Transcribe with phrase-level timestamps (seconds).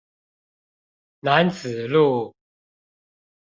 [1.19, 2.33] 楠梓路